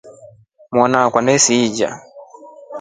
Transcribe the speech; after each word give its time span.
Mwana 0.73 0.97
akwa 1.05 1.19
aliishira. 1.21 1.89